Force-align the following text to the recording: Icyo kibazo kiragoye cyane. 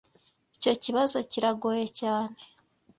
Icyo 0.55 0.73
kibazo 0.83 1.17
kiragoye 1.31 1.85
cyane. 1.99 2.37